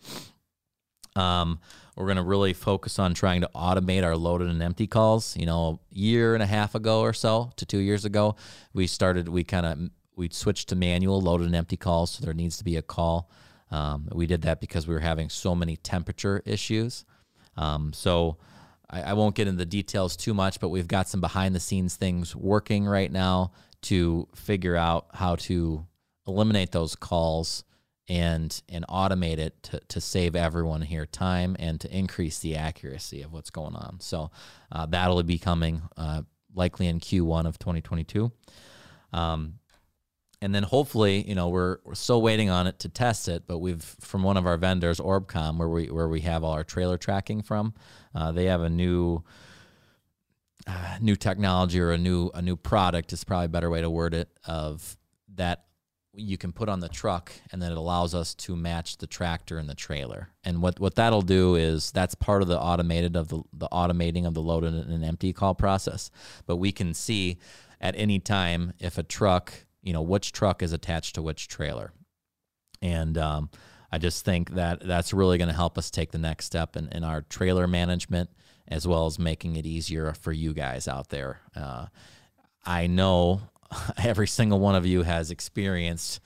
um, 1.18 1.60
we're 1.96 2.06
going 2.06 2.18
to 2.18 2.24
really 2.24 2.54
focus 2.54 3.00
on 3.00 3.14
trying 3.14 3.42
to 3.42 3.50
automate 3.56 4.04
our 4.04 4.16
loaded 4.16 4.50
and 4.50 4.62
empty 4.62 4.86
calls. 4.86 5.36
You 5.36 5.48
know, 5.48 5.80
a 5.92 5.96
year 5.96 6.36
and 6.36 6.44
a 6.44 6.46
half 6.46 6.76
ago 6.76 7.02
or 7.02 7.14
so 7.14 7.52
to 7.56 7.66
two 7.66 7.80
years 7.80 8.06
ago, 8.06 8.36
we 8.74 8.86
started, 8.86 9.28
we 9.28 9.44
kind 9.44 9.66
of, 9.66 9.80
we 10.16 10.30
switched 10.30 10.70
to 10.70 10.76
manual 10.76 11.20
loaded 11.20 11.48
and 11.48 11.56
empty 11.56 11.78
calls. 11.78 12.12
So 12.12 12.24
there 12.24 12.34
needs 12.34 12.58
to 12.58 12.64
be 12.64 12.76
a 12.76 12.82
call. 12.82 13.32
Um, 13.72 14.08
we 14.12 14.28
did 14.28 14.44
that 14.44 14.62
because 14.62 14.88
we 14.88 14.94
were 14.94 15.00
having 15.00 15.30
so 15.30 15.56
many 15.56 15.76
temperature 15.76 16.42
issues. 16.46 17.04
Um, 17.58 17.92
so 17.94 18.38
I, 18.90 19.02
I 19.02 19.14
won't 19.14 19.36
get 19.36 19.48
into 19.48 19.58
the 19.58 19.66
details 19.66 20.16
too 20.16 20.34
much, 20.34 20.60
but 20.60 20.70
we've 20.70 20.88
got 20.88 21.10
some 21.10 21.20
behind 21.20 21.56
the 21.56 21.60
scenes 21.60 21.96
things 21.96 22.36
working 22.36 22.86
right 22.86 23.12
now 23.12 23.52
to 23.84 24.28
figure 24.36 24.76
out 24.76 25.08
how 25.14 25.36
to 25.36 25.86
eliminate 26.28 26.72
those 26.72 26.96
calls 26.96 27.64
and 28.08 28.62
and 28.70 28.86
automate 28.88 29.38
it 29.38 29.62
to, 29.64 29.80
to 29.90 30.02
save 30.02 30.36
everyone 30.36 30.82
here 30.82 31.06
time 31.06 31.56
and 31.60 31.82
to 31.82 31.96
increase 31.96 32.40
the 32.40 32.56
accuracy 32.56 33.22
of 33.22 33.34
what's 33.34 33.50
going 33.50 33.76
on. 33.76 34.00
So 34.00 34.32
uh, 34.72 34.86
that'll 34.86 35.22
be 35.24 35.38
coming 35.38 35.82
uh, 35.98 36.22
likely 36.56 36.88
in 36.88 37.00
Q1 37.00 37.46
of 37.46 37.60
2022. 37.60 38.32
Um, 39.14 39.56
and 40.42 40.54
then 40.54 40.64
hopefully, 40.64 41.28
you 41.28 41.34
know, 41.34 41.50
we're, 41.50 41.80
we're 41.84 41.96
still 41.96 42.22
waiting 42.22 42.50
on 42.50 42.68
it 42.68 42.80
to 42.80 42.90
test 42.90 43.28
it, 43.28 43.44
but 43.48 43.58
we've 43.58 43.84
from 44.00 44.22
one 44.22 44.38
of 44.38 44.46
our 44.46 44.58
vendors, 44.58 45.00
ORBCOMM, 45.00 45.58
where 45.58 45.70
we 45.70 45.88
where 45.88 46.08
we 46.08 46.22
have 46.22 46.44
all 46.44 46.54
our 46.54 46.64
trailer 46.64 46.98
tracking 46.98 47.42
from, 47.42 47.74
uh, 48.14 48.32
they 48.32 48.46
have 48.46 48.62
a 48.62 48.70
new 48.70 49.24
uh, 50.68 50.98
new 51.02 51.16
technology 51.16 51.80
or 51.80 51.92
a 51.92 51.98
new 51.98 52.30
a 52.36 52.42
new 52.42 52.56
product 52.56 53.14
is 53.14 53.24
probably 53.24 53.46
a 53.46 53.50
better 53.50 53.70
way 53.70 53.82
to 53.82 53.90
word 53.90 54.14
it 54.14 54.30
of 54.46 54.96
that 55.36 55.66
you 56.18 56.38
can 56.38 56.52
put 56.52 56.68
on 56.68 56.80
the 56.80 56.90
truck 56.90 57.32
and 57.52 57.62
then 57.62 57.72
it 57.72 57.78
allows 57.78 58.16
us 58.16 58.34
to 58.34 58.56
match 58.56 58.98
the 58.98 59.08
tractor 59.08 59.58
and 59.58 59.70
the 59.70 59.76
trailer. 59.76 60.30
And 60.44 60.62
what, 60.62 60.80
what 60.80 60.96
that'll 60.96 61.22
do 61.22 61.56
is 61.56 61.92
that's 61.92 62.16
part 62.16 62.42
of 62.42 62.48
the 62.48 62.60
automated 62.60 63.16
of 63.16 63.28
the, 63.30 63.42
the 63.54 63.68
automating 63.72 64.26
of 64.26 64.34
the 64.34 64.42
load 64.42 64.64
and, 64.64 65.06
empty 65.06 65.32
call 65.34 65.56
process. 65.56 66.10
But 66.46 66.58
we 66.58 66.72
can 66.72 66.94
see 66.94 67.38
at 67.80 67.96
any 67.96 68.20
time 68.20 68.74
if 68.80 68.98
a 68.98 69.04
truck, 69.04 69.54
you 69.82 69.94
know, 69.94 70.02
which 70.02 70.32
truck 70.32 70.64
is 70.64 70.74
attached 70.74 71.16
to 71.16 71.22
which 71.22 71.48
trailer. 71.48 71.94
And 72.82 73.18
um, 73.18 73.50
I 73.92 73.98
just 73.98 74.26
think 74.26 74.52
that 74.52 74.82
that's 74.82 75.14
really 75.14 75.38
going 75.38 75.50
to 75.50 75.54
help 75.54 75.78
us 75.78 75.92
take 75.92 76.12
the 76.12 76.18
next 76.18 76.46
step 76.46 76.76
in, 76.76 76.90
in 76.90 77.04
our 77.04 77.22
trailer 77.22 77.68
management 77.68 78.30
as 78.68 78.88
well 78.88 79.06
as 79.06 79.18
making 79.18 79.56
it 79.56 79.66
easier 79.66 80.14
for 80.14 80.32
you 80.32 80.54
guys 80.54 80.88
out 80.88 81.10
there. 81.10 81.40
Uh, 81.56 81.86
I 82.66 82.88
know 82.88 83.42
every 83.98 84.28
single 84.28 84.60
one 84.60 84.76
of 84.76 84.86
you 84.86 85.04
has 85.04 85.32
experienced 85.32 86.20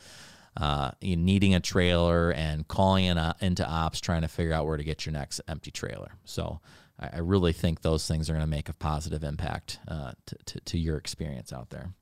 uh, 0.57 0.91
needing 1.01 1.55
a 1.55 1.59
trailer 1.59 2.31
and 2.31 2.67
calling 2.67 3.05
in, 3.05 3.17
uh, 3.17 3.33
into 3.39 3.67
ops 3.67 4.01
trying 4.01 4.21
to 4.21 4.27
figure 4.27 4.53
out 4.53 4.65
where 4.65 4.77
to 4.77 4.83
get 4.83 5.05
your 5.05 5.13
next 5.13 5.39
empty 5.47 5.71
trailer. 5.71 6.11
So 6.25 6.59
I, 6.99 7.09
I 7.13 7.19
really 7.19 7.53
think 7.53 7.81
those 7.81 8.07
things 8.07 8.29
are 8.29 8.33
going 8.33 8.43
to 8.43 8.49
make 8.49 8.69
a 8.69 8.73
positive 8.73 9.23
impact 9.23 9.79
uh, 9.87 10.11
to, 10.25 10.35
to, 10.45 10.59
to, 10.59 10.77
your 10.77 10.97
experience 10.97 11.53
out 11.53 11.69
there. 11.69 11.93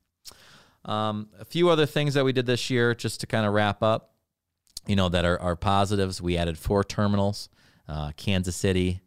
Um, 0.84 1.28
a 1.38 1.44
few 1.44 1.68
other 1.68 1.86
things 1.86 2.14
that 2.14 2.24
we 2.24 2.32
did 2.32 2.46
this 2.46 2.70
year, 2.70 2.94
just 2.94 3.20
to 3.20 3.26
kind 3.26 3.46
of 3.46 3.52
wrap 3.52 3.82
up, 3.82 4.14
you 4.86 4.96
know, 4.96 5.08
that 5.08 5.24
are, 5.24 5.40
are 5.40 5.56
positives. 5.56 6.20
We 6.20 6.36
added 6.36 6.58
four 6.58 6.82
terminals 6.82 7.48
uh, 7.88 8.12
Kansas 8.16 8.56
City, 8.56 9.00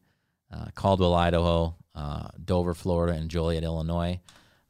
uh, 0.51 0.65
Caldwell, 0.75 1.13
Idaho, 1.13 1.75
uh, 1.95 2.27
Dover, 2.43 2.73
Florida, 2.73 3.13
and 3.13 3.29
Joliet, 3.29 3.63
Illinois. 3.63 4.19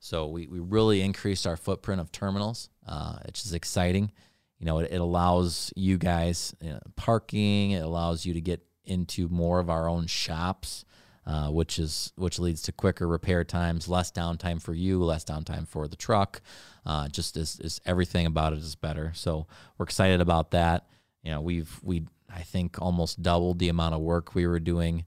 So 0.03 0.27
we, 0.27 0.47
we 0.47 0.59
really 0.59 1.01
increased 1.01 1.47
our 1.47 1.55
footprint 1.55 2.01
of 2.01 2.11
terminals, 2.11 2.69
uh, 2.85 3.19
which 3.25 3.45
is 3.45 3.53
exciting. 3.53 4.11
You 4.59 4.65
know, 4.65 4.79
it, 4.79 4.91
it 4.91 4.99
allows 4.99 5.71
you 5.77 5.97
guys 5.97 6.53
you 6.59 6.71
know, 6.71 6.79
parking. 6.97 7.71
It 7.71 7.83
allows 7.83 8.25
you 8.25 8.33
to 8.33 8.41
get 8.41 8.65
into 8.83 9.29
more 9.29 9.61
of 9.61 9.69
our 9.69 9.87
own 9.87 10.07
shops, 10.07 10.83
uh, 11.25 11.47
which 11.47 11.79
is 11.79 12.11
which 12.17 12.37
leads 12.37 12.61
to 12.63 12.73
quicker 12.73 13.07
repair 13.07 13.45
times, 13.45 13.87
less 13.87 14.11
downtime 14.11 14.61
for 14.61 14.73
you, 14.73 15.01
less 15.01 15.23
downtime 15.23 15.65
for 15.65 15.87
the 15.87 15.95
truck. 15.95 16.41
Uh, 16.85 17.07
just 17.07 17.37
is, 17.37 17.61
is 17.61 17.79
everything 17.85 18.25
about 18.25 18.51
it 18.51 18.59
is 18.59 18.75
better. 18.75 19.13
So 19.15 19.47
we're 19.77 19.85
excited 19.85 20.19
about 20.19 20.51
that. 20.51 20.85
You 21.21 21.31
know, 21.31 21.39
we've 21.39 21.79
we 21.81 22.07
I 22.29 22.41
think 22.41 22.81
almost 22.81 23.21
doubled 23.21 23.59
the 23.59 23.69
amount 23.69 23.95
of 23.95 24.01
work 24.01 24.35
we 24.35 24.47
were 24.47 24.59
doing 24.59 25.05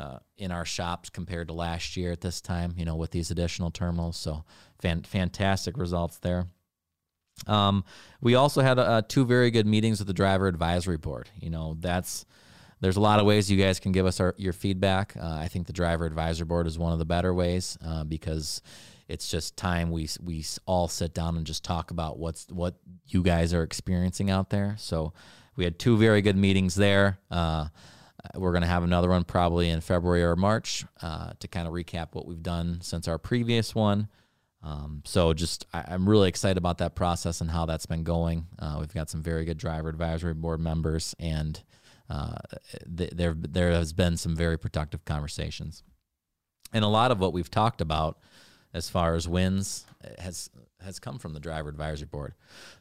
uh, 0.00 0.18
in 0.38 0.50
our 0.50 0.64
shops 0.64 1.10
compared 1.10 1.48
to 1.48 1.54
last 1.54 1.96
year 1.96 2.10
at 2.10 2.22
this 2.22 2.40
time, 2.40 2.74
you 2.76 2.84
know, 2.84 2.96
with 2.96 3.10
these 3.10 3.30
additional 3.30 3.70
terminals. 3.70 4.16
So 4.16 4.44
fan- 4.80 5.02
fantastic 5.02 5.76
results 5.76 6.18
there. 6.18 6.46
Um, 7.46 7.84
we 8.20 8.34
also 8.34 8.62
had 8.62 8.78
uh, 8.78 9.02
two 9.06 9.24
very 9.24 9.50
good 9.50 9.66
meetings 9.66 9.98
with 9.98 10.08
the 10.08 10.14
driver 10.14 10.46
advisory 10.46 10.96
board. 10.96 11.28
You 11.38 11.50
know, 11.50 11.76
that's 11.78 12.24
there's 12.80 12.96
a 12.96 13.00
lot 13.00 13.20
of 13.20 13.26
ways 13.26 13.50
you 13.50 13.62
guys 13.62 13.78
can 13.78 13.92
give 13.92 14.06
us 14.06 14.20
our, 14.20 14.34
your 14.38 14.54
feedback. 14.54 15.14
Uh, 15.20 15.34
I 15.34 15.48
think 15.48 15.66
the 15.66 15.72
driver 15.72 16.06
advisory 16.06 16.46
board 16.46 16.66
is 16.66 16.78
one 16.78 16.92
of 16.92 16.98
the 16.98 17.04
better 17.04 17.34
ways 17.34 17.76
uh, 17.84 18.04
because 18.04 18.62
it's 19.06 19.28
just 19.28 19.56
time 19.56 19.90
we 19.90 20.08
we 20.22 20.44
all 20.66 20.88
sit 20.88 21.12
down 21.12 21.36
and 21.36 21.46
just 21.46 21.64
talk 21.64 21.90
about 21.90 22.18
what's 22.18 22.46
what 22.48 22.76
you 23.06 23.22
guys 23.22 23.52
are 23.52 23.62
experiencing 23.62 24.30
out 24.30 24.50
there. 24.50 24.76
So 24.78 25.12
we 25.56 25.64
had 25.64 25.78
two 25.78 25.96
very 25.98 26.22
good 26.22 26.36
meetings 26.36 26.74
there. 26.74 27.18
Uh, 28.34 28.40
we're 28.40 28.52
going 28.52 28.62
to 28.62 28.68
have 28.68 28.82
another 28.82 29.08
one 29.08 29.24
probably 29.24 29.70
in 29.70 29.80
February 29.80 30.22
or 30.22 30.36
March 30.36 30.84
uh, 31.02 31.32
to 31.40 31.48
kind 31.48 31.66
of 31.66 31.72
recap 31.74 32.08
what 32.14 32.26
we've 32.26 32.42
done 32.42 32.80
since 32.80 33.08
our 33.08 33.18
previous 33.18 33.74
one. 33.74 34.08
Um, 34.62 35.02
so 35.06 35.32
just 35.32 35.66
I, 35.72 35.94
am 35.94 36.08
really 36.08 36.28
excited 36.28 36.58
about 36.58 36.78
that 36.78 36.94
process 36.94 37.40
and 37.40 37.50
how 37.50 37.66
that's 37.66 37.86
been 37.86 38.04
going. 38.04 38.46
Uh, 38.58 38.76
we've 38.78 38.92
got 38.92 39.08
some 39.08 39.22
very 39.22 39.44
good 39.44 39.56
driver 39.56 39.88
advisory 39.88 40.34
board 40.34 40.60
members, 40.60 41.14
and 41.18 41.62
uh, 42.10 42.36
th- 42.96 43.10
there 43.12 43.34
there 43.34 43.70
has 43.70 43.94
been 43.94 44.18
some 44.18 44.36
very 44.36 44.58
productive 44.58 45.04
conversations. 45.06 45.82
And 46.72 46.84
a 46.84 46.88
lot 46.88 47.10
of 47.10 47.20
what 47.20 47.32
we've 47.32 47.50
talked 47.50 47.80
about 47.80 48.18
as 48.74 48.90
far 48.90 49.14
as 49.14 49.26
wins 49.26 49.86
has 50.18 50.50
has 50.82 50.98
come 50.98 51.18
from 51.18 51.32
the 51.32 51.40
driver 51.40 51.68
advisory 51.68 52.06
board. 52.06 52.34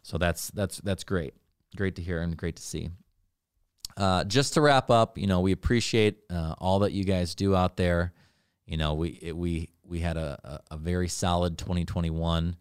So 0.04 0.18
that's 0.18 0.52
that's 0.52 0.80
that's 0.80 1.06
great. 1.06 1.34
Great 1.78 1.96
to 1.96 2.02
hear 2.02 2.22
and 2.22 2.36
great 2.36 2.58
to 2.58 2.64
see. 2.64 2.90
Uh, 4.00 4.24
just 4.24 4.54
to 4.54 4.62
wrap 4.62 4.90
up, 4.90 5.18
you 5.18 5.28
know, 5.28 5.42
we 5.42 5.52
appreciate 5.52 6.20
uh, 6.30 6.56
all 6.58 6.80
that 6.80 6.94
you 6.94 7.04
guys 7.04 7.36
do 7.36 7.54
out 7.54 7.76
there. 7.76 8.14
You 8.66 8.78
know, 8.78 8.94
we 8.94 9.20
it, 9.22 9.36
we 9.36 9.72
we 9.84 10.00
had 10.00 10.16
a, 10.16 10.62
a, 10.72 10.76
a, 10.76 10.78
very 10.78 11.10
solid 11.10 11.58
2021, 11.58 12.56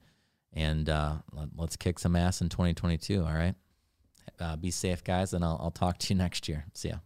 and 0.52 0.88
uh, 0.88 1.14
let, 1.33 1.49
us 1.61 1.76
kick 1.76 2.00
some 2.00 2.16
ass 2.16 2.40
in 2.40 2.49
2022. 2.49 3.23
All 3.23 3.33
right, 3.33 3.54
uh, 4.40 4.57
be 4.57 4.73
safe, 4.73 5.04
guys, 5.04 5.33
and 5.33 5.45
I'll, 5.45 5.61
I'll 5.62 5.71
talk 5.71 5.99
to 5.99 6.12
you 6.12 6.18
next 6.18 6.49
year. 6.49 6.64
See 6.75 6.88
ya. 6.88 6.97